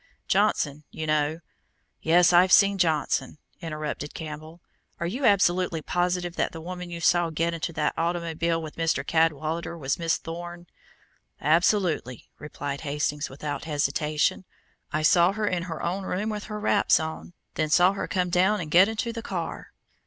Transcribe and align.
Johnson, 0.27 0.83
you 0.89 1.05
know" 1.05 1.41
"Yes, 2.01 2.33
I've 2.33 2.51
seen 2.51 2.79
Johnson," 2.79 3.37
interrupted 3.61 4.15
Campbell. 4.15 4.59
"Are 4.99 5.05
you 5.05 5.25
absolutely 5.25 5.83
positive 5.83 6.35
that 6.37 6.53
the 6.53 6.59
woman 6.59 6.89
you 6.89 6.99
saw 6.99 7.29
get 7.29 7.53
into 7.53 7.71
the 7.71 7.93
automobile 7.95 8.59
with 8.59 8.77
Mr. 8.77 9.05
Cadwallader 9.05 9.77
was 9.77 9.99
Miss 9.99 10.17
Thorne?" 10.17 10.65
"Absolutely," 11.39 12.31
replied 12.39 12.81
Hastings 12.81 13.29
without 13.29 13.65
hesitation. 13.65 14.43
"I 14.91 15.03
saw 15.03 15.33
her 15.33 15.45
in 15.45 15.61
her 15.69 15.83
own 15.83 16.03
room 16.05 16.29
with 16.31 16.45
her 16.45 16.59
wraps 16.59 16.99
on, 16.99 17.33
then 17.53 17.69
saw 17.69 17.93
her 17.93 18.07
come 18.07 18.31
down 18.31 18.59
and 18.59 18.71
get 18.71 18.87
into 18.87 19.13
the 19.13 19.21
car." 19.21 19.71